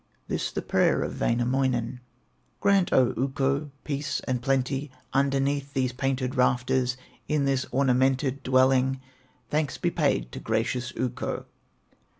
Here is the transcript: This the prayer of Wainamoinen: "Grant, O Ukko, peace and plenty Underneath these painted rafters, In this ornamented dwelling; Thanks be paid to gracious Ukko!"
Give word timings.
This 0.27 0.51
the 0.51 0.63
prayer 0.63 1.03
of 1.03 1.19
Wainamoinen: 1.21 1.99
"Grant, 2.59 2.91
O 2.91 3.13
Ukko, 3.15 3.69
peace 3.83 4.19
and 4.21 4.41
plenty 4.41 4.89
Underneath 5.13 5.75
these 5.75 5.93
painted 5.93 6.33
rafters, 6.33 6.97
In 7.27 7.45
this 7.45 7.67
ornamented 7.71 8.41
dwelling; 8.41 8.99
Thanks 9.51 9.77
be 9.77 9.91
paid 9.91 10.31
to 10.31 10.39
gracious 10.39 10.91
Ukko!" 10.99 11.45